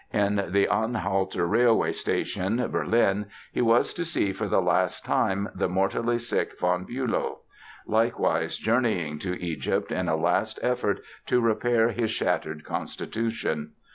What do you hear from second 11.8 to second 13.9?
his shattered constitution.